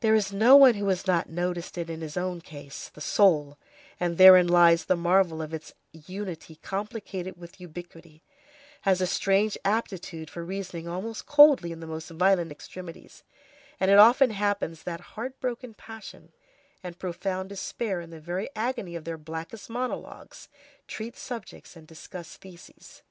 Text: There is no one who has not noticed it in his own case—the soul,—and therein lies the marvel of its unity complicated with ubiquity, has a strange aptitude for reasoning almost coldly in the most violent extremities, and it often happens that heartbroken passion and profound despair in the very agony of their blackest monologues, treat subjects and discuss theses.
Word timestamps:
There 0.00 0.14
is 0.14 0.34
no 0.34 0.54
one 0.54 0.74
who 0.74 0.86
has 0.88 1.06
not 1.06 1.30
noticed 1.30 1.78
it 1.78 1.88
in 1.88 2.02
his 2.02 2.18
own 2.18 2.42
case—the 2.42 3.00
soul,—and 3.00 4.18
therein 4.18 4.46
lies 4.46 4.84
the 4.84 4.96
marvel 4.98 5.40
of 5.40 5.54
its 5.54 5.72
unity 5.94 6.56
complicated 6.56 7.38
with 7.38 7.58
ubiquity, 7.58 8.22
has 8.82 9.00
a 9.00 9.06
strange 9.06 9.56
aptitude 9.64 10.28
for 10.28 10.44
reasoning 10.44 10.88
almost 10.88 11.24
coldly 11.24 11.72
in 11.72 11.80
the 11.80 11.86
most 11.86 12.10
violent 12.10 12.52
extremities, 12.52 13.22
and 13.80 13.90
it 13.90 13.96
often 13.98 14.28
happens 14.28 14.82
that 14.82 15.00
heartbroken 15.16 15.72
passion 15.72 16.30
and 16.82 16.98
profound 16.98 17.48
despair 17.48 18.02
in 18.02 18.10
the 18.10 18.20
very 18.20 18.50
agony 18.54 18.94
of 18.94 19.04
their 19.04 19.16
blackest 19.16 19.70
monologues, 19.70 20.50
treat 20.86 21.16
subjects 21.16 21.76
and 21.76 21.86
discuss 21.86 22.36
theses. 22.36 23.02